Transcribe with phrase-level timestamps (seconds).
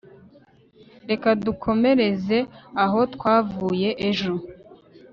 [1.09, 2.37] reka dukomereze
[2.83, 4.33] aho twavuye ejo